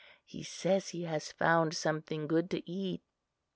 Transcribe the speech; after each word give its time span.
He 0.25 0.41
says 0.41 0.89
he 0.89 1.03
has 1.03 1.25
just 1.25 1.37
found 1.37 1.75
something 1.75 2.25
good 2.25 2.49
to 2.49 2.67
eat." 2.67 3.03